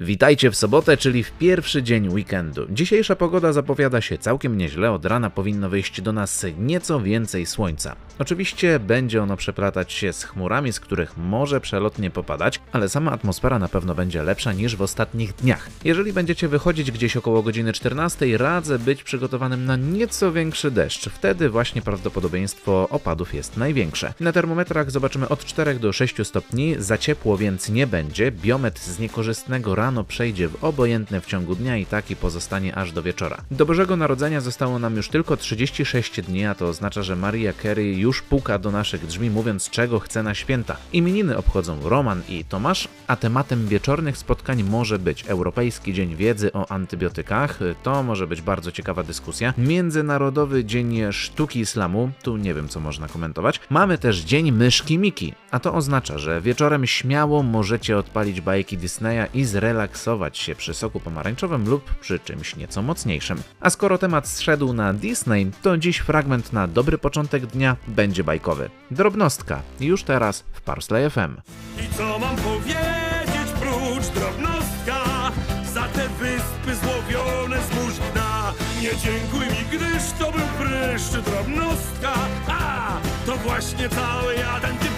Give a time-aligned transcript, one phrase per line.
[0.00, 2.66] Witajcie w sobotę, czyli w pierwszy dzień weekendu.
[2.70, 7.96] Dzisiejsza pogoda zapowiada się całkiem nieźle, od rana powinno wyjść do nas nieco więcej słońca.
[8.18, 13.58] Oczywiście będzie ono przeplatać się z chmurami, z których może przelotnie popadać, ale sama atmosfera
[13.58, 15.68] na pewno będzie lepsza niż w ostatnich dniach.
[15.84, 21.08] Jeżeli będziecie wychodzić gdzieś około godziny 14, radzę być przygotowanym na nieco większy deszcz.
[21.08, 24.14] Wtedy właśnie prawdopodobieństwo opadów jest największe.
[24.20, 28.32] Na termometrach zobaczymy od 4 do 6 stopni, za ciepło więc nie będzie.
[28.32, 33.02] Biometr z niekorzystnego rano przejdzie w obojętne w ciągu dnia i taki pozostanie aż do
[33.02, 33.36] wieczora.
[33.50, 37.98] Do Bożego Narodzenia zostało nam już tylko 36 dni, a to oznacza, że Maria Carey
[37.98, 40.76] już puka do naszych drzwi, mówiąc czego chce na święta.
[40.92, 46.70] Imieniny obchodzą Roman i Tomasz, a tematem wieczornych spotkań może być Europejski Dzień Wiedzy o
[46.70, 52.80] Antybiotykach, to może być bardzo ciekawa dyskusja, Międzynarodowy Dzień Sztuki Islamu, tu nie wiem co
[52.80, 58.40] można komentować, mamy też Dzień Myszki Miki, a to oznacza, że wieczorem śmiało możecie odpalić
[58.40, 59.44] bajki Disneya i
[59.78, 63.42] zrelaksować się przy soku pomarańczowym lub przy czymś nieco mocniejszym.
[63.60, 68.70] A skoro temat zszedł na Disney, to dziś fragment na dobry początek dnia będzie bajkowy.
[68.90, 71.36] Drobnostka, już teraz w Parsley FM.
[71.84, 75.32] I co mam powiedzieć prócz drobnostka
[75.74, 82.12] Za te wyspy złowione z dna Nie dziękuj mi, gdyż to był pryszcz drobnostka
[82.48, 84.97] A, to właśnie cały jeden typ